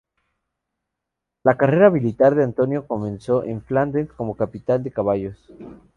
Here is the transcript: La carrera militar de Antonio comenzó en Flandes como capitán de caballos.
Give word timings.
La 1.43 1.57
carrera 1.57 1.91
militar 1.91 2.33
de 2.33 2.43
Antonio 2.43 2.87
comenzó 2.87 3.43
en 3.43 3.61
Flandes 3.61 4.11
como 4.11 4.35
capitán 4.35 4.81
de 4.81 4.89
caballos. 4.89 5.51